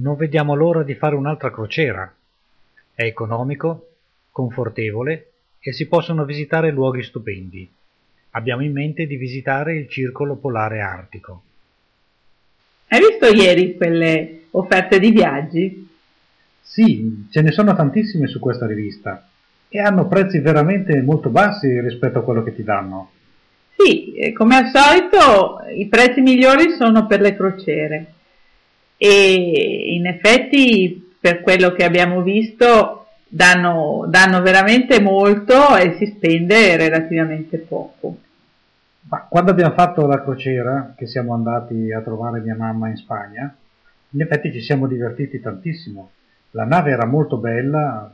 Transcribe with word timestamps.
Non 0.00 0.14
vediamo 0.14 0.54
l'ora 0.54 0.84
di 0.84 0.94
fare 0.94 1.16
un'altra 1.16 1.50
crociera. 1.50 2.12
È 2.94 3.02
economico, 3.02 3.88
confortevole 4.30 5.30
e 5.58 5.72
si 5.72 5.88
possono 5.88 6.24
visitare 6.24 6.70
luoghi 6.70 7.02
stupendi. 7.02 7.68
Abbiamo 8.30 8.62
in 8.62 8.70
mente 8.70 9.06
di 9.06 9.16
visitare 9.16 9.76
il 9.76 9.88
Circolo 9.88 10.36
Polare 10.36 10.80
Artico. 10.82 11.42
Hai 12.86 13.00
visto 13.00 13.26
ieri 13.26 13.76
quelle 13.76 14.42
offerte 14.52 15.00
di 15.00 15.10
viaggi? 15.10 15.88
Sì, 16.60 17.26
ce 17.32 17.42
ne 17.42 17.50
sono 17.50 17.74
tantissime 17.74 18.28
su 18.28 18.38
questa 18.38 18.66
rivista 18.66 19.28
e 19.68 19.80
hanno 19.80 20.06
prezzi 20.06 20.38
veramente 20.38 21.02
molto 21.02 21.28
bassi 21.28 21.80
rispetto 21.80 22.20
a 22.20 22.22
quello 22.22 22.44
che 22.44 22.54
ti 22.54 22.62
danno. 22.62 23.10
Sì, 23.76 24.32
come 24.32 24.56
al 24.56 24.70
solito 24.72 25.58
i 25.74 25.88
prezzi 25.88 26.20
migliori 26.20 26.70
sono 26.70 27.06
per 27.08 27.20
le 27.20 27.34
crociere 27.34 28.12
e 28.98 29.94
in 29.94 30.06
effetti 30.06 31.14
per 31.20 31.40
quello 31.40 31.72
che 31.72 31.84
abbiamo 31.84 32.22
visto 32.22 33.06
danno, 33.28 34.06
danno 34.08 34.42
veramente 34.42 35.00
molto 35.00 35.76
e 35.76 35.96
si 35.98 36.06
spende 36.06 36.76
relativamente 36.76 37.58
poco. 37.58 38.18
Ma 39.08 39.26
quando 39.28 39.52
abbiamo 39.52 39.72
fatto 39.72 40.06
la 40.06 40.22
crociera, 40.22 40.94
che 40.96 41.06
siamo 41.06 41.32
andati 41.32 41.92
a 41.92 42.02
trovare 42.02 42.40
mia 42.40 42.56
mamma 42.56 42.88
in 42.88 42.96
Spagna, 42.96 43.54
in 44.10 44.20
effetti 44.20 44.52
ci 44.52 44.60
siamo 44.60 44.86
divertiti 44.86 45.40
tantissimo. 45.40 46.10
La 46.52 46.64
nave 46.64 46.90
era 46.90 47.06
molto 47.06 47.36
bella, 47.36 48.10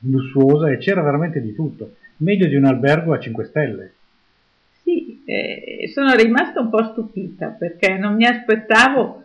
lussuosa 0.00 0.70
e 0.70 0.78
c'era 0.78 1.02
veramente 1.02 1.40
di 1.40 1.54
tutto, 1.54 1.96
meglio 2.18 2.46
di 2.46 2.54
un 2.54 2.64
albergo 2.64 3.12
a 3.12 3.18
5 3.18 3.44
stelle. 3.44 3.92
Sì, 4.82 5.22
eh, 5.26 5.90
sono 5.92 6.14
rimasta 6.14 6.60
un 6.60 6.70
po' 6.70 6.84
stupita 6.84 7.48
perché 7.48 7.96
non 7.96 8.14
mi 8.14 8.26
aspettavo 8.26 9.23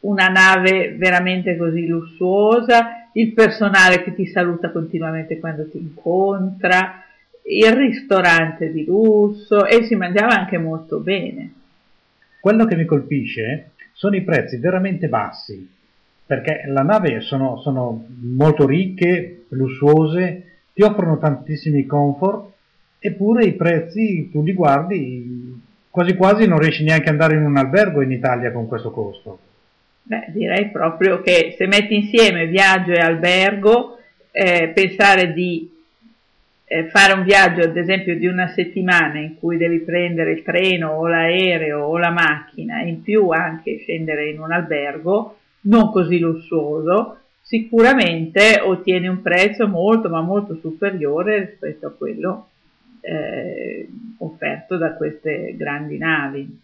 una 0.00 0.28
nave 0.28 0.94
veramente 0.96 1.56
così 1.56 1.86
lussuosa, 1.86 3.08
il 3.12 3.32
personale 3.32 4.02
che 4.02 4.14
ti 4.14 4.26
saluta 4.26 4.70
continuamente 4.70 5.38
quando 5.38 5.68
ti 5.68 5.78
incontra, 5.78 7.04
il 7.42 7.72
ristorante 7.72 8.70
di 8.70 8.84
lusso 8.84 9.66
e 9.66 9.84
si 9.84 9.96
mangiava 9.96 10.38
anche 10.38 10.58
molto 10.58 10.98
bene. 10.98 11.52
Quello 12.40 12.64
che 12.64 12.76
mi 12.76 12.84
colpisce 12.84 13.72
sono 13.92 14.16
i 14.16 14.22
prezzi 14.22 14.56
veramente 14.58 15.08
bassi, 15.08 15.68
perché 16.24 16.62
la 16.66 16.82
nave 16.82 17.20
sono, 17.20 17.58
sono 17.58 18.06
molto 18.20 18.66
ricche, 18.66 19.44
lussuose, 19.48 20.44
ti 20.72 20.82
offrono 20.82 21.18
tantissimi 21.18 21.84
comfort, 21.84 22.52
eppure 22.98 23.44
i 23.44 23.54
prezzi 23.54 24.30
tu 24.30 24.42
li 24.42 24.52
guardi 24.52 25.60
quasi 25.90 26.14
quasi 26.14 26.46
non 26.46 26.58
riesci 26.58 26.84
neanche 26.84 27.08
ad 27.08 27.14
andare 27.14 27.34
in 27.34 27.44
un 27.44 27.56
albergo 27.56 28.00
in 28.00 28.12
Italia 28.12 28.52
con 28.52 28.68
questo 28.68 28.90
costo. 28.90 29.38
Beh, 30.10 30.24
direi 30.32 30.70
proprio 30.70 31.22
che 31.22 31.54
se 31.56 31.68
metti 31.68 31.94
insieme 31.94 32.46
viaggio 32.46 32.90
e 32.90 32.98
albergo, 32.98 33.96
eh, 34.32 34.72
pensare 34.74 35.32
di 35.32 35.70
eh, 36.64 36.88
fare 36.88 37.12
un 37.12 37.22
viaggio 37.22 37.60
ad 37.60 37.76
esempio 37.76 38.18
di 38.18 38.26
una 38.26 38.48
settimana 38.48 39.20
in 39.20 39.36
cui 39.38 39.56
devi 39.56 39.78
prendere 39.78 40.32
il 40.32 40.42
treno 40.42 40.94
o 40.94 41.06
l'aereo 41.06 41.84
o 41.84 41.96
la 41.96 42.10
macchina, 42.10 42.82
in 42.82 43.02
più 43.02 43.28
anche 43.28 43.78
scendere 43.78 44.30
in 44.30 44.40
un 44.40 44.50
albergo 44.50 45.36
non 45.60 45.92
così 45.92 46.18
lussuoso, 46.18 47.18
sicuramente 47.40 48.58
ottieni 48.60 49.06
un 49.06 49.22
prezzo 49.22 49.68
molto 49.68 50.08
ma 50.08 50.22
molto 50.22 50.56
superiore 50.56 51.38
rispetto 51.38 51.86
a 51.86 51.92
quello 51.92 52.48
eh, 53.00 53.88
offerto 54.18 54.76
da 54.76 54.94
queste 54.94 55.54
grandi 55.56 55.98
navi. 55.98 56.60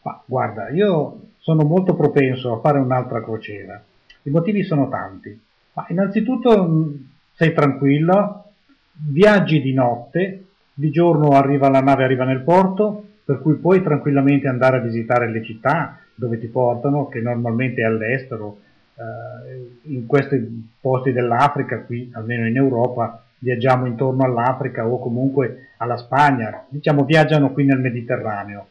Ma 0.00 0.22
guarda, 0.24 0.70
io 0.70 1.20
sono 1.48 1.64
molto 1.64 1.94
propenso 1.94 2.52
a 2.52 2.60
fare 2.60 2.78
un'altra 2.78 3.22
crociera. 3.22 3.82
I 4.24 4.28
motivi 4.28 4.64
sono 4.64 4.90
tanti. 4.90 5.40
Ma 5.72 5.86
innanzitutto 5.88 6.68
mm, 6.68 6.94
sei 7.32 7.54
tranquillo, 7.54 8.52
viaggi 8.92 9.62
di 9.62 9.72
notte, 9.72 10.44
di 10.74 10.90
giorno 10.90 11.30
arriva 11.30 11.70
la 11.70 11.80
nave, 11.80 12.04
arriva 12.04 12.24
nel 12.24 12.42
porto, 12.42 13.02
per 13.24 13.40
cui 13.40 13.54
puoi 13.54 13.82
tranquillamente 13.82 14.46
andare 14.46 14.76
a 14.76 14.80
visitare 14.80 15.30
le 15.30 15.42
città 15.42 15.98
dove 16.14 16.38
ti 16.38 16.48
portano, 16.48 17.08
che 17.08 17.20
normalmente 17.20 17.80
è 17.80 17.84
all'estero, 17.86 18.58
eh, 18.96 19.90
in 19.90 20.04
questi 20.04 20.68
posti 20.78 21.12
dell'Africa, 21.12 21.80
qui 21.80 22.10
almeno 22.12 22.46
in 22.46 22.56
Europa, 22.56 23.22
viaggiamo 23.38 23.86
intorno 23.86 24.22
all'Africa 24.22 24.86
o 24.86 24.98
comunque 24.98 25.70
alla 25.78 25.96
Spagna, 25.96 26.66
diciamo 26.68 27.04
viaggiano 27.04 27.52
qui 27.52 27.64
nel 27.64 27.78
Mediterraneo. 27.78 28.66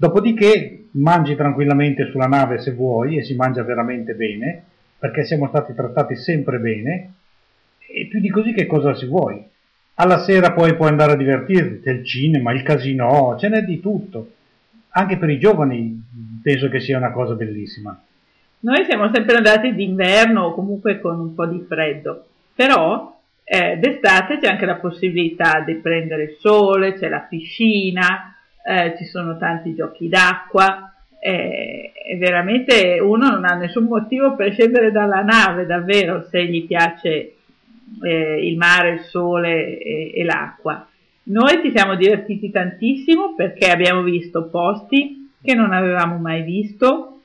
Dopodiché 0.00 0.86
mangi 0.92 1.36
tranquillamente 1.36 2.08
sulla 2.10 2.24
nave 2.24 2.58
se 2.58 2.72
vuoi 2.72 3.18
e 3.18 3.22
si 3.22 3.34
mangia 3.34 3.62
veramente 3.62 4.14
bene, 4.14 4.62
perché 4.98 5.26
siamo 5.26 5.46
stati 5.48 5.74
trattati 5.74 6.16
sempre 6.16 6.58
bene, 6.58 7.12
e 7.86 8.06
più 8.06 8.18
di 8.18 8.30
così 8.30 8.54
che 8.54 8.64
cosa 8.64 8.94
si 8.94 9.04
vuoi? 9.04 9.44
Alla 9.96 10.20
sera 10.20 10.52
poi 10.52 10.74
puoi 10.74 10.88
andare 10.88 11.12
a 11.12 11.16
divertirti, 11.16 11.82
c'è 11.82 11.90
il 11.90 12.06
cinema, 12.06 12.50
il 12.54 12.62
casino, 12.62 13.36
ce 13.38 13.50
n'è 13.50 13.60
di 13.60 13.78
tutto. 13.78 14.30
Anche 14.92 15.18
per 15.18 15.28
i 15.28 15.38
giovani 15.38 16.02
penso 16.42 16.70
che 16.70 16.80
sia 16.80 16.96
una 16.96 17.12
cosa 17.12 17.34
bellissima. 17.34 17.94
Noi 18.60 18.86
siamo 18.88 19.10
sempre 19.12 19.36
andati 19.36 19.74
d'inverno 19.74 20.44
o 20.44 20.54
comunque 20.54 20.98
con 20.98 21.20
un 21.20 21.34
po' 21.34 21.44
di 21.44 21.62
freddo, 21.68 22.24
però 22.54 23.20
eh, 23.44 23.76
d'estate 23.76 24.38
c'è 24.38 24.48
anche 24.48 24.64
la 24.64 24.76
possibilità 24.76 25.60
di 25.60 25.74
prendere 25.74 26.22
il 26.22 26.36
sole, 26.38 26.94
c'è 26.94 27.10
la 27.10 27.26
piscina, 27.28 28.34
eh, 28.64 28.94
ci 28.96 29.04
sono 29.04 29.36
tanti 29.38 29.74
giochi 29.74 30.08
d'acqua 30.08 30.90
eh, 31.22 31.92
veramente 32.18 32.98
uno 32.98 33.28
non 33.28 33.44
ha 33.44 33.54
nessun 33.54 33.84
motivo 33.84 34.34
per 34.34 34.52
scendere 34.52 34.90
dalla 34.90 35.20
nave 35.20 35.66
davvero 35.66 36.26
se 36.30 36.46
gli 36.46 36.66
piace 36.66 37.34
eh, 38.02 38.46
il 38.48 38.56
mare, 38.56 38.94
il 38.94 39.00
sole 39.00 39.78
e, 39.78 40.12
e 40.14 40.24
l'acqua. 40.24 40.86
Noi 41.24 41.60
ci 41.62 41.70
siamo 41.74 41.94
divertiti 41.94 42.50
tantissimo 42.50 43.34
perché 43.34 43.70
abbiamo 43.70 44.02
visto 44.02 44.48
posti 44.48 45.30
che 45.42 45.54
non 45.54 45.72
avevamo 45.72 46.16
mai 46.16 46.42
visto 46.42 47.20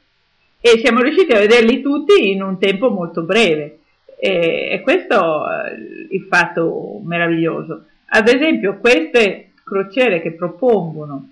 e 0.60 0.80
siamo 0.80 1.00
riusciti 1.00 1.32
a 1.32 1.40
vederli 1.40 1.82
tutti 1.82 2.32
in 2.32 2.44
un 2.44 2.60
tempo 2.60 2.90
molto 2.90 3.24
breve. 3.24 3.80
E, 4.20 4.70
e 4.72 4.82
questo 4.82 5.50
è 5.50 5.74
il 6.10 6.28
fatto 6.30 7.02
meraviglioso. 7.04 7.86
Ad 8.08 8.28
esempio, 8.28 8.78
queste 8.78 9.52
crociere 9.66 10.22
che 10.22 10.34
propongono 10.34 11.30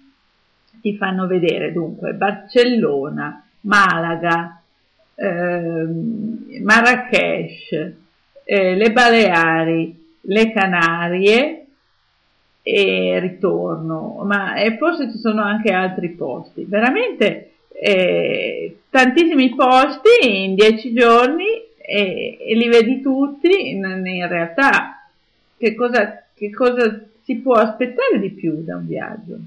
ti 0.81 0.97
fanno 0.97 1.27
vedere 1.27 1.71
dunque 1.71 2.13
Barcellona, 2.13 3.47
Malaga, 3.61 4.61
eh, 5.15 5.87
Marrakesh, 6.61 7.93
eh, 8.43 8.75
le 8.75 8.91
Baleari, 8.91 10.17
le 10.21 10.51
Canarie 10.51 11.65
e 12.61 13.19
ritorno, 13.19 14.23
ma 14.25 14.55
e 14.55 14.77
forse 14.77 15.09
ci 15.11 15.17
sono 15.19 15.41
anche 15.41 15.71
altri 15.71 16.09
posti. 16.09 16.65
Veramente 16.65 17.51
eh, 17.69 18.79
tantissimi 18.89 19.55
posti 19.55 20.43
in 20.43 20.55
dieci 20.55 20.93
giorni 20.93 21.45
e, 21.77 22.37
e 22.39 22.55
li 22.55 22.67
vedi 22.67 23.01
tutti. 23.01 23.69
In, 23.69 24.03
in 24.05 24.27
realtà, 24.27 25.07
che 25.57 25.75
cosa, 25.75 26.25
che 26.33 26.49
cosa 26.51 27.05
si 27.23 27.37
può 27.37 27.53
aspettare 27.53 28.19
di 28.19 28.31
più 28.31 28.63
da 28.63 28.77
un 28.77 28.85
viaggio? 28.85 29.37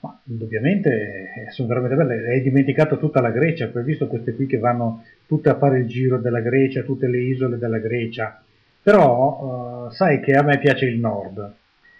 Ma 0.00 0.18
indubbiamente 0.24 0.90
eh, 0.90 1.50
sono 1.50 1.68
veramente 1.68 1.96
belle. 1.96 2.28
Hai 2.28 2.42
dimenticato 2.42 2.98
tutta 2.98 3.20
la 3.20 3.30
Grecia, 3.30 3.70
hai 3.72 3.82
visto 3.82 4.06
queste 4.06 4.34
qui 4.34 4.46
che 4.46 4.58
vanno 4.58 5.02
tutte 5.26 5.48
a 5.48 5.56
fare 5.56 5.78
il 5.78 5.86
giro 5.86 6.18
della 6.18 6.40
Grecia, 6.40 6.82
tutte 6.82 7.06
le 7.06 7.20
isole 7.20 7.58
della 7.58 7.78
Grecia. 7.78 8.40
Però 8.82 9.86
uh, 9.86 9.90
sai 9.90 10.20
che 10.20 10.32
a 10.32 10.42
me 10.42 10.58
piace 10.58 10.86
il 10.86 10.98
nord. 10.98 11.54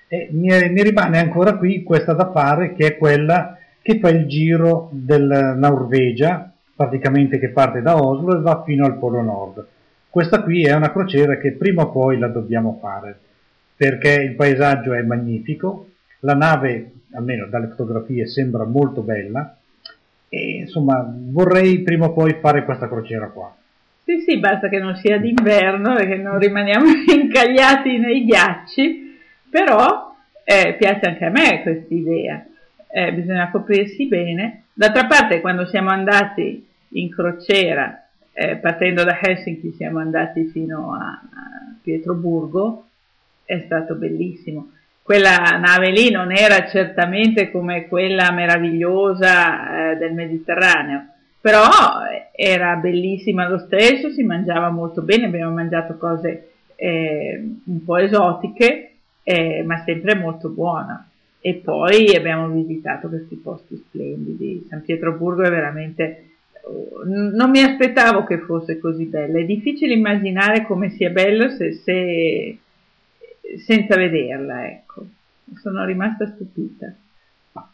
E 0.06 0.28
mi, 0.32 0.48
mi, 0.68 0.82
rimane 0.82 1.18
ancora 1.18 1.56
qui 1.56 1.82
questa 1.82 2.12
da 2.12 2.30
fare 2.30 2.74
che 2.74 2.86
è 2.88 2.96
quella 2.98 3.56
che 3.80 3.98
fa 3.98 4.10
il 4.10 4.26
giro 4.26 4.90
della 4.92 5.54
Norvegia, 5.54 6.52
praticamente 6.76 7.38
che 7.38 7.48
parte 7.48 7.80
da 7.80 7.96
Oslo 7.96 8.36
e 8.36 8.40
va 8.42 8.62
fino 8.64 8.84
al 8.84 8.98
Polo 8.98 9.22
Nord. 9.22 9.66
Questa 10.10 10.42
qui 10.42 10.62
è 10.64 10.74
una 10.74 10.92
crociera 10.92 11.38
che 11.38 11.52
prima 11.52 11.82
o 11.82 11.90
poi 11.90 12.18
la 12.18 12.28
dobbiamo 12.28 12.78
fare 12.80 13.18
perché 13.76 14.12
il 14.22 14.34
paesaggio 14.34 14.92
è 14.94 15.02
magnifico, 15.02 15.88
la 16.20 16.34
nave, 16.34 16.92
almeno 17.12 17.46
dalle 17.46 17.68
fotografie, 17.68 18.26
sembra 18.26 18.64
molto 18.64 19.02
bella 19.02 19.56
e 20.28 20.56
insomma 20.62 21.06
vorrei 21.08 21.80
prima 21.80 22.06
o 22.06 22.12
poi 22.12 22.38
fare 22.40 22.64
questa 22.64 22.88
crociera 22.88 23.28
qua. 23.28 23.54
Sì, 24.04 24.20
sì, 24.20 24.38
basta 24.38 24.68
che 24.68 24.78
non 24.78 24.96
sia 24.96 25.18
d'inverno 25.18 25.96
e 25.96 26.06
che 26.06 26.16
non 26.16 26.38
rimaniamo 26.38 26.86
incagliati 27.14 27.98
nei 27.98 28.24
ghiacci, 28.24 29.18
però 29.48 30.14
eh, 30.44 30.74
piace 30.74 31.06
anche 31.06 31.24
a 31.24 31.30
me 31.30 31.62
questa 31.62 31.94
idea. 31.94 32.44
Eh, 32.90 33.12
bisogna 33.12 33.50
coprirsi 33.50 34.06
bene. 34.06 34.64
D'altra 34.74 35.06
parte, 35.06 35.40
quando 35.40 35.66
siamo 35.66 35.90
andati 35.90 36.66
in 36.90 37.10
crociera, 37.10 38.06
eh, 38.32 38.56
partendo 38.56 39.04
da 39.04 39.18
Helsinki, 39.20 39.72
siamo 39.72 40.00
andati 40.00 40.44
fino 40.46 40.92
a, 40.92 41.06
a 41.06 41.74
Pietroburgo, 41.82 42.88
è 43.44 43.62
stato 43.64 43.94
bellissimo. 43.94 44.70
Quella 45.02 45.36
nave 45.60 45.90
lì 45.90 46.10
non 46.10 46.32
era 46.32 46.66
certamente 46.66 47.50
come 47.50 47.88
quella 47.88 48.32
meravigliosa 48.32 49.90
eh, 49.92 49.96
del 49.96 50.14
Mediterraneo, 50.14 51.06
però 51.40 51.68
era 52.34 52.76
bellissima 52.76 53.48
lo 53.48 53.58
stesso, 53.58 54.10
si 54.10 54.22
mangiava 54.22 54.70
molto 54.70 55.02
bene, 55.02 55.26
abbiamo 55.26 55.52
mangiato 55.52 55.96
cose 55.98 56.48
eh, 56.76 57.58
un 57.64 57.84
po' 57.84 57.98
esotiche, 57.98 58.92
eh, 59.22 59.62
ma 59.62 59.82
sempre 59.84 60.14
molto 60.14 60.48
buona. 60.48 61.08
E 61.40 61.54
poi 61.62 62.16
abbiamo 62.16 62.48
visitato 62.48 63.08
questi 63.08 63.36
posti 63.36 63.76
splendidi. 63.76 64.66
San 64.68 64.82
Pietroburgo 64.82 65.42
è 65.42 65.50
veramente... 65.50 66.28
Non 67.04 67.50
mi 67.50 67.60
aspettavo 67.60 68.24
che 68.24 68.38
fosse 68.38 68.78
così 68.78 69.04
bella. 69.04 69.38
È 69.38 69.44
difficile 69.44 69.92
immaginare 69.92 70.64
come 70.64 70.88
sia 70.88 71.10
bello 71.10 71.50
se, 71.50 71.74
se, 71.74 72.56
senza 73.64 73.96
vederla, 73.96 74.66
ecco. 74.66 75.06
Sono 75.60 75.84
rimasta 75.84 76.26
stupita. 76.26 76.94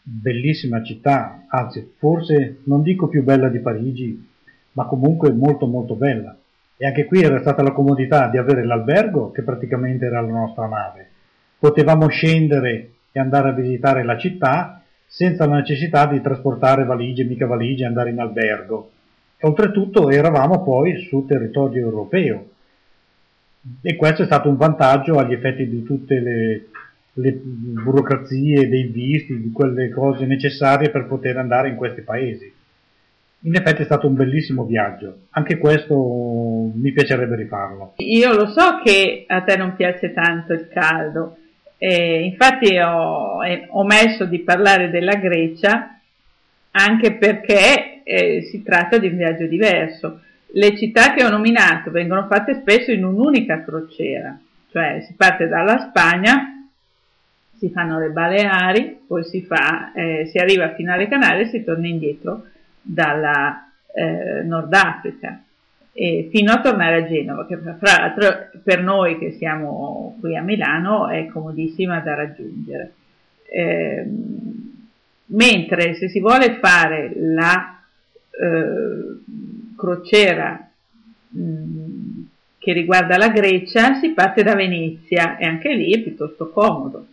Bellissima 0.03 0.83
città, 0.83 1.45
anzi, 1.47 1.93
forse 1.97 2.59
non 2.65 2.83
dico 2.83 3.07
più 3.07 3.23
bella 3.23 3.49
di 3.49 3.59
Parigi, 3.59 4.27
ma 4.73 4.85
comunque 4.85 5.31
molto 5.31 5.65
molto 5.65 5.95
bella. 5.95 6.35
E 6.77 6.85
anche 6.85 7.05
qui 7.05 7.21
era 7.21 7.39
stata 7.41 7.63
la 7.63 7.71
comodità 7.71 8.27
di 8.27 8.37
avere 8.37 8.65
l'albergo, 8.65 9.31
che 9.31 9.43
praticamente 9.43 10.05
era 10.05 10.21
la 10.21 10.31
nostra 10.31 10.67
nave. 10.67 11.09
Potevamo 11.57 12.07
scendere 12.07 12.91
e 13.11 13.19
andare 13.19 13.49
a 13.49 13.53
visitare 13.53 14.03
la 14.03 14.17
città 14.17 14.81
senza 15.05 15.45
la 15.45 15.55
necessità 15.55 16.05
di 16.05 16.21
trasportare 16.21 16.85
valigie, 16.85 17.23
mica 17.23 17.45
valigie, 17.45 17.85
andare 17.85 18.11
in 18.11 18.19
albergo. 18.19 18.91
Oltretutto 19.41 20.09
eravamo 20.09 20.63
poi 20.63 20.97
su 21.07 21.25
territorio 21.25 21.85
europeo. 21.85 22.50
E 23.81 23.95
questo 23.95 24.23
è 24.23 24.25
stato 24.25 24.49
un 24.49 24.57
vantaggio 24.57 25.17
agli 25.17 25.33
effetti 25.33 25.67
di 25.67 25.83
tutte 25.83 26.19
le, 26.19 26.67
le 27.13 27.31
burocrazie, 27.43 28.67
dei 28.67 28.83
visti, 28.83 29.39
di 29.39 29.51
quelle 29.51 29.89
cose 29.89 30.25
necessarie 30.25 30.89
per 30.89 31.05
poter 31.05 31.37
andare 31.37 31.69
in 31.69 31.75
questi 31.75 32.01
paesi. 32.01 32.51
In 33.43 33.55
effetti 33.55 33.81
è 33.81 33.85
stato 33.85 34.07
un 34.07 34.13
bellissimo 34.13 34.65
viaggio, 34.65 35.21
anche 35.31 35.57
questo 35.57 35.95
mi 35.95 36.91
piacerebbe 36.91 37.35
rifarlo. 37.35 37.93
Io 37.97 38.33
lo 38.33 38.47
so 38.47 38.81
che 38.83 39.25
a 39.27 39.41
te 39.41 39.57
non 39.57 39.75
piace 39.75 40.13
tanto 40.13 40.53
il 40.53 40.67
caldo, 40.67 41.37
eh, 41.77 42.21
infatti 42.21 42.77
ho, 42.77 43.43
eh, 43.43 43.65
omesso 43.69 44.25
di 44.25 44.39
parlare 44.39 44.91
della 44.91 45.15
Grecia 45.15 45.99
anche 46.71 47.13
perché 47.13 48.03
eh, 48.03 48.43
si 48.43 48.61
tratta 48.63 48.97
di 48.97 49.07
un 49.07 49.17
viaggio 49.17 49.47
diverso. 49.47 50.21
Le 50.53 50.77
città 50.77 51.13
che 51.13 51.23
ho 51.23 51.29
nominato 51.29 51.91
vengono 51.91 52.27
fatte 52.27 52.55
spesso 52.55 52.91
in 52.91 53.05
un'unica 53.05 53.63
crociera, 53.63 54.37
cioè 54.69 55.03
si 55.07 55.13
parte 55.13 55.47
dalla 55.47 55.87
Spagna, 55.89 56.67
si 57.57 57.69
fanno 57.69 57.99
le 57.99 58.09
Baleari, 58.09 59.01
poi 59.07 59.23
si, 59.23 59.43
fa, 59.43 59.93
eh, 59.93 60.25
si 60.25 60.37
arriva 60.37 60.73
fino 60.73 60.91
alle 60.91 61.07
Canarie 61.07 61.43
e 61.43 61.49
si 61.49 61.63
torna 61.63 61.87
indietro 61.87 62.45
dalla 62.81 63.71
eh, 63.93 64.43
Nord 64.43 64.73
Africa 64.73 65.41
fino 65.93 66.51
a 66.51 66.61
tornare 66.61 67.03
a 67.03 67.07
Genova, 67.07 67.45
che 67.45 67.57
fra 67.57 67.97
l'altro 67.97 68.49
per 68.63 68.81
noi 68.81 69.17
che 69.17 69.33
siamo 69.33 70.17
qui 70.19 70.37
a 70.37 70.41
Milano 70.41 71.09
è 71.09 71.27
comodissima 71.27 71.99
da 71.99 72.15
raggiungere. 72.15 72.93
Eh, 73.43 74.05
mentre 75.25 75.93
se 75.95 76.07
si 76.07 76.19
vuole 76.21 76.57
fare 76.59 77.11
la 77.15 77.81
eh, 78.29 79.19
crociera 79.81 80.69
mh, 81.29 81.41
mm, 81.41 82.21
che 82.59 82.73
riguarda 82.73 83.17
la 83.17 83.29
Grecia, 83.29 83.95
si 83.95 84.11
parte 84.11 84.43
da 84.43 84.53
Venezia 84.53 85.37
e 85.37 85.45
anche 85.45 85.73
lì 85.73 85.91
è 85.91 86.01
piuttosto 86.01 86.51
comodo. 86.51 87.07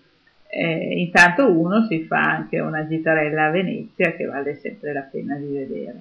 Eh, 0.50 1.00
intanto 1.00 1.50
uno 1.50 1.86
si 1.86 2.04
fa 2.04 2.20
anche 2.20 2.60
una 2.60 2.86
gitarella 2.86 3.46
a 3.46 3.50
Venezia 3.50 4.12
che 4.12 4.26
vale 4.26 4.58
sempre 4.60 4.92
la 4.92 5.08
pena 5.10 5.36
di 5.36 5.46
vedere. 5.46 6.00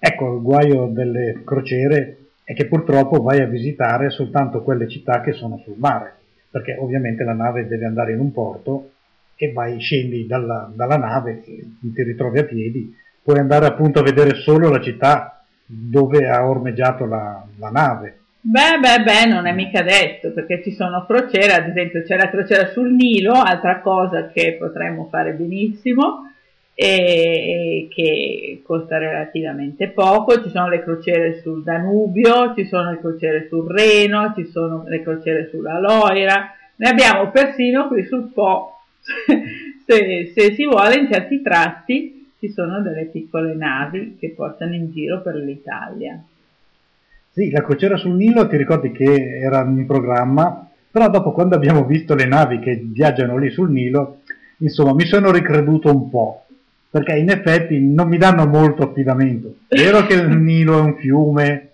Ecco, 0.00 0.34
il 0.34 0.42
guaio 0.42 0.86
delle 0.86 1.42
crociere 1.44 2.16
è 2.42 2.54
che 2.54 2.66
purtroppo 2.66 3.22
vai 3.22 3.40
a 3.40 3.46
visitare 3.46 4.10
soltanto 4.10 4.62
quelle 4.62 4.88
città 4.88 5.20
che 5.20 5.32
sono 5.32 5.60
sul 5.64 5.76
mare, 5.78 6.14
perché 6.50 6.76
ovviamente 6.76 7.22
la 7.22 7.34
nave 7.34 7.68
deve 7.68 7.86
andare 7.86 8.12
in 8.12 8.18
un 8.18 8.32
porto 8.32 8.90
e 9.36 9.52
vai, 9.52 9.78
scendi 9.78 10.26
dalla, 10.26 10.70
dalla 10.74 10.96
nave, 10.96 11.42
ti 11.42 12.02
ritrovi 12.02 12.40
a 12.40 12.44
piedi, 12.44 12.94
puoi 13.22 13.38
andare 13.38 13.66
appunto 13.66 14.00
a 14.00 14.02
vedere 14.02 14.34
solo 14.34 14.68
la 14.68 14.80
città 14.80 15.39
dove 15.72 16.28
ha 16.28 16.44
ormeggiato 16.46 17.06
la, 17.06 17.44
la 17.58 17.70
nave. 17.70 18.18
Beh, 18.42 18.78
beh, 18.80 19.02
beh, 19.04 19.26
non 19.26 19.46
è 19.46 19.52
mica 19.52 19.82
detto, 19.82 20.32
perché 20.32 20.62
ci 20.62 20.72
sono 20.72 21.04
crociere, 21.06 21.52
ad 21.52 21.68
esempio 21.68 22.02
c'è 22.02 22.16
la 22.16 22.30
crociera 22.30 22.68
sul 22.68 22.92
Nilo, 22.92 23.32
altra 23.32 23.80
cosa 23.80 24.28
che 24.28 24.56
potremmo 24.58 25.08
fare 25.10 25.32
benissimo, 25.32 26.32
e 26.74 27.88
che 27.90 28.62
costa 28.64 28.96
relativamente 28.96 29.88
poco, 29.88 30.42
ci 30.42 30.48
sono 30.48 30.68
le 30.68 30.82
crociere 30.82 31.40
sul 31.42 31.62
Danubio, 31.62 32.54
ci 32.56 32.64
sono 32.64 32.90
le 32.90 32.98
crociere 32.98 33.46
sul 33.48 33.70
Reno, 33.70 34.32
ci 34.34 34.46
sono 34.46 34.84
le 34.86 35.02
crociere 35.02 35.48
sulla 35.50 35.78
Loira, 35.78 36.54
ne 36.76 36.88
abbiamo 36.88 37.30
persino 37.30 37.88
qui 37.88 38.06
sul 38.06 38.30
Po, 38.32 38.80
se, 39.86 40.32
se 40.34 40.54
si 40.54 40.64
vuole 40.64 40.96
in 40.96 41.12
certi 41.12 41.42
tratti 41.42 42.19
ci 42.40 42.50
sono 42.50 42.80
delle 42.80 43.04
piccole 43.04 43.54
navi 43.54 44.16
che 44.18 44.32
portano 44.34 44.74
in 44.74 44.90
giro 44.90 45.20
per 45.20 45.34
l'Italia. 45.34 46.20
Sì, 47.32 47.50
la 47.50 47.62
crociera 47.62 47.96
sul 47.96 48.16
Nilo 48.16 48.48
ti 48.48 48.56
ricordi 48.56 48.90
che 48.90 49.38
era 49.38 49.62
in 49.62 49.86
programma, 49.86 50.68
però 50.90 51.08
dopo 51.10 51.32
quando 51.32 51.54
abbiamo 51.54 51.84
visto 51.84 52.14
le 52.14 52.24
navi 52.24 52.58
che 52.58 52.82
viaggiano 52.82 53.36
lì 53.36 53.50
sul 53.50 53.70
Nilo, 53.70 54.22
insomma 54.58 54.94
mi 54.94 55.04
sono 55.04 55.30
ricreduto 55.30 55.94
un 55.94 56.08
po' 56.08 56.46
perché 56.90 57.16
in 57.16 57.30
effetti 57.30 57.78
non 57.78 58.08
mi 58.08 58.18
danno 58.18 58.46
molto 58.46 58.82
affidamento. 58.82 59.58
È 59.68 59.76
vero 59.76 60.04
che 60.06 60.14
il 60.14 60.36
Nilo 60.36 60.78
è 60.78 60.80
un 60.80 60.96
fiume, 60.96 61.68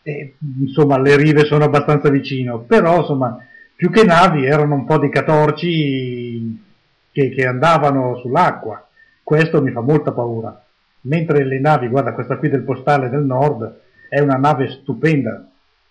e, 0.00 0.36
insomma 0.60 0.98
le 0.98 1.16
rive 1.16 1.44
sono 1.44 1.64
abbastanza 1.64 2.08
vicino, 2.08 2.60
però 2.60 3.00
insomma 3.00 3.36
più 3.76 3.90
che 3.90 4.04
navi 4.04 4.46
erano 4.46 4.74
un 4.74 4.84
po' 4.86 4.98
di 4.98 5.10
catorci 5.10 6.62
che, 7.10 7.28
che 7.30 7.46
andavano 7.46 8.16
sull'acqua. 8.18 8.88
Questo 9.24 9.62
mi 9.62 9.70
fa 9.70 9.80
molta 9.80 10.12
paura. 10.12 10.62
Mentre 11.02 11.44
le 11.44 11.58
navi, 11.58 11.88
guarda 11.88 12.12
questa 12.12 12.36
qui 12.36 12.50
del 12.50 12.62
postale 12.62 13.08
del 13.08 13.24
nord, 13.24 13.80
è 14.10 14.20
una 14.20 14.36
nave 14.36 14.68
stupenda. 14.68 15.48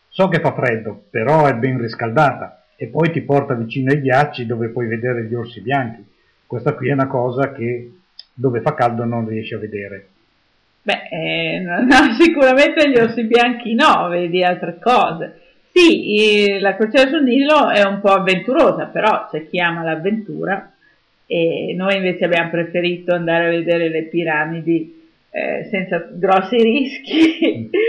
So 0.07 0.27
che 0.27 0.39
fa 0.39 0.53
freddo, 0.53 1.05
però 1.09 1.47
è 1.47 1.55
ben 1.55 1.81
riscaldata 1.81 2.65
e 2.75 2.87
poi 2.87 3.11
ti 3.11 3.21
porta 3.21 3.55
vicino 3.55 3.91
ai 3.91 4.01
ghiacci 4.01 4.45
dove 4.45 4.69
puoi 4.69 4.85
vedere 4.85 5.25
gli 5.25 5.33
orsi 5.33 5.61
bianchi. 5.61 6.05
Questa 6.45 6.73
qui 6.73 6.89
è 6.89 6.93
una 6.93 7.07
cosa 7.07 7.51
che 7.51 7.91
dove 8.33 8.61
fa 8.61 8.75
caldo 8.75 9.03
non 9.03 9.27
riesci 9.27 9.55
a 9.55 9.59
vedere. 9.59 10.07
Beh, 10.83 11.07
eh, 11.09 11.59
no, 11.59 12.13
sicuramente 12.19 12.87
gli 12.89 12.97
orsi 12.97 13.23
bianchi 13.23 13.73
no, 13.73 14.07
vedi 14.09 14.43
altre 14.43 14.77
cose. 14.79 15.39
Sì, 15.71 16.59
la 16.59 16.75
crociera 16.75 17.09
sul 17.09 17.23
Nilo 17.23 17.71
è 17.71 17.83
un 17.83 17.99
po' 17.99 18.11
avventurosa, 18.11 18.85
però 18.85 19.27
c'è 19.31 19.47
chi 19.49 19.59
ama 19.59 19.81
l'avventura 19.81 20.72
e 21.33 21.73
noi 21.75 21.95
invece 21.95 22.25
abbiamo 22.25 22.51
preferito 22.51 23.13
andare 23.13 23.47
a 23.47 23.49
vedere 23.49 23.89
le 23.89 24.03
piramidi 24.03 25.01
eh, 25.31 25.67
senza 25.71 26.07
grossi 26.11 26.57
rischi. 26.57 27.69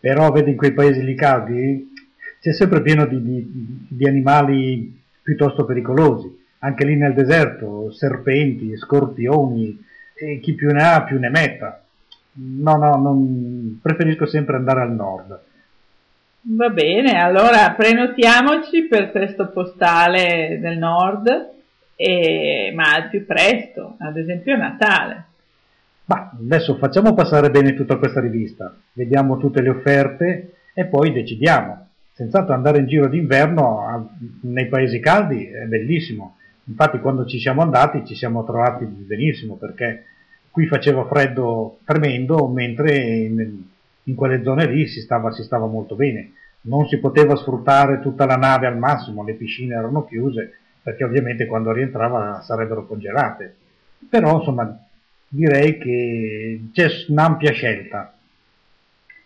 Però 0.00 0.32
vedi 0.32 0.50
in 0.50 0.56
quei 0.56 0.72
paesi 0.72 1.04
lì 1.04 1.14
caldi 1.14 1.92
c'è 2.40 2.52
sempre 2.52 2.82
pieno 2.82 3.06
di, 3.06 3.22
di, 3.22 3.46
di 3.88 4.08
animali 4.08 5.00
piuttosto 5.22 5.64
pericolosi 5.64 6.40
anche 6.64 6.84
lì 6.84 6.96
nel 6.96 7.14
deserto, 7.14 7.90
serpenti, 7.90 8.76
scorpioni, 8.76 9.78
e 10.14 10.38
chi 10.40 10.54
più 10.54 10.70
ne 10.70 10.82
ha 10.82 11.02
più 11.02 11.18
ne 11.18 11.28
metta. 11.28 11.84
No, 12.34 12.76
no, 12.76 12.96
non... 12.96 13.78
preferisco 13.82 14.26
sempre 14.26 14.56
andare 14.56 14.80
al 14.80 14.92
nord. 14.92 15.40
Va 16.44 16.68
bene, 16.70 17.18
allora 17.18 17.72
prenotiamoci 17.76 18.82
per 18.88 19.10
questo 19.10 19.48
postale 19.50 20.58
del 20.60 20.76
nord, 20.76 21.50
e... 21.94 22.72
ma 22.74 22.94
al 22.94 23.08
più 23.08 23.24
presto, 23.24 23.96
ad 23.98 24.16
esempio 24.16 24.54
a 24.54 24.58
Natale. 24.58 25.24
Ma 26.06 26.32
adesso 26.38 26.76
facciamo 26.76 27.14
passare 27.14 27.50
bene 27.50 27.74
tutta 27.74 27.96
questa 27.96 28.20
rivista, 28.20 28.74
vediamo 28.92 29.38
tutte 29.38 29.62
le 29.62 29.70
offerte 29.70 30.54
e 30.74 30.86
poi 30.86 31.12
decidiamo. 31.12 31.86
Senz'altro 32.12 32.54
andare 32.54 32.78
in 32.78 32.86
giro 32.86 33.08
d'inverno 33.08 34.10
nei 34.42 34.66
paesi 34.66 35.00
caldi 35.00 35.46
è 35.46 35.64
bellissimo, 35.64 36.36
Infatti 36.64 37.00
quando 37.00 37.26
ci 37.26 37.38
siamo 37.38 37.62
andati 37.62 38.04
ci 38.06 38.14
siamo 38.14 38.44
trovati 38.44 38.84
benissimo 38.84 39.56
perché 39.56 40.04
qui 40.50 40.66
faceva 40.66 41.04
freddo 41.06 41.78
tremendo 41.84 42.46
mentre 42.46 42.96
in, 42.96 43.62
in 44.04 44.14
quelle 44.14 44.42
zone 44.42 44.66
lì 44.66 44.86
si 44.86 45.00
stava, 45.00 45.30
si 45.30 45.42
stava 45.42 45.66
molto 45.66 45.94
bene. 45.94 46.32
Non 46.62 46.86
si 46.86 46.98
poteva 46.98 47.36
sfruttare 47.36 48.00
tutta 48.00 48.24
la 48.26 48.36
nave 48.36 48.66
al 48.66 48.78
massimo, 48.78 49.24
le 49.24 49.34
piscine 49.34 49.74
erano 49.74 50.04
chiuse 50.04 50.58
perché 50.82 51.04
ovviamente 51.04 51.46
quando 51.46 51.72
rientrava 51.72 52.40
sarebbero 52.42 52.86
congelate. 52.86 53.56
Però 54.08 54.38
insomma 54.38 54.76
direi 55.28 55.78
che 55.78 56.60
c'è 56.72 56.88
un'ampia 57.08 57.52
scelta. 57.52 58.14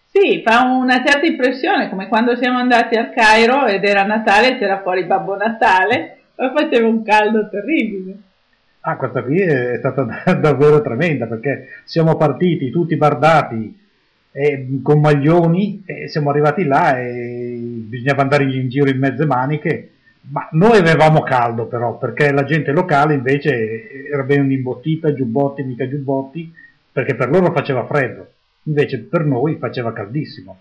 Sì, 0.08 0.42
fa 0.44 0.62
una 0.62 1.04
certa 1.04 1.26
impressione, 1.26 1.90
come 1.90 2.08
quando 2.08 2.36
siamo 2.36 2.58
andati 2.58 2.96
al 2.96 3.12
Cairo 3.12 3.66
ed 3.66 3.84
era 3.84 4.04
Natale, 4.04 4.58
c'era 4.58 4.80
fuori 4.80 5.04
Babbo 5.04 5.36
Natale 5.36 6.16
ma 6.36 6.52
faceva 6.52 6.86
un 6.86 7.02
caldo 7.02 7.48
terribile. 7.48 8.16
Ah, 8.80 8.96
questa 8.96 9.22
qui 9.22 9.40
è 9.40 9.76
stata 9.78 10.06
davvero 10.40 10.80
tremenda 10.80 11.26
perché 11.26 11.68
siamo 11.84 12.16
partiti 12.16 12.70
tutti 12.70 12.96
bardati 12.96 13.84
eh, 14.38 14.80
con 14.82 15.00
maglioni 15.00 15.82
e 15.86 16.08
siamo 16.08 16.28
arrivati 16.28 16.64
là 16.64 16.98
e 16.98 17.56
bisognava 17.88 18.20
andare 18.20 18.44
in 18.44 18.68
giro 18.68 18.90
in 18.90 18.98
mezze 18.98 19.24
maniche. 19.24 19.90
Ma 20.28 20.46
noi 20.52 20.76
avevamo 20.76 21.22
caldo 21.22 21.66
però 21.66 21.96
perché 21.96 22.32
la 22.32 22.44
gente 22.44 22.72
locale 22.72 23.14
invece 23.14 24.06
era 24.12 24.24
ben 24.24 24.50
imbottita, 24.50 25.14
giubbotti, 25.14 25.62
mica 25.62 25.88
giubbotti, 25.88 26.52
perché 26.92 27.14
per 27.14 27.30
loro 27.30 27.50
faceva 27.52 27.86
freddo, 27.86 28.28
invece 28.64 29.04
per 29.04 29.24
noi 29.24 29.54
faceva 29.54 29.92
caldissimo. 29.92 30.58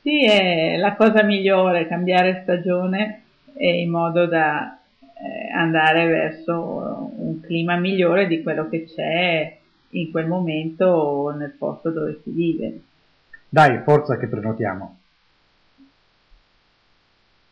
Sì, 0.00 0.24
è 0.24 0.76
la 0.76 0.94
cosa 0.96 1.22
migliore 1.22 1.86
cambiare 1.86 2.40
stagione 2.42 3.22
in 3.58 3.90
modo 3.90 4.26
da 4.26 4.78
eh, 4.98 5.52
andare 5.52 6.06
verso 6.06 7.12
un 7.16 7.40
clima 7.40 7.76
migliore 7.76 8.26
di 8.26 8.42
quello 8.42 8.68
che 8.68 8.84
c'è 8.84 9.56
in 9.90 10.10
quel 10.10 10.26
momento 10.26 11.32
nel 11.36 11.54
posto 11.56 11.90
dove 11.90 12.18
si 12.22 12.30
vive. 12.30 12.80
Dai, 13.56 13.80
forza 13.84 14.18
che 14.18 14.28
prenotiamo. 14.28 15.00